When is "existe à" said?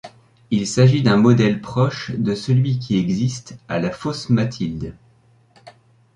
2.97-3.77